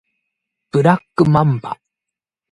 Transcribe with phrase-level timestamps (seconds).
[0.71, 1.77] ブラックマンバ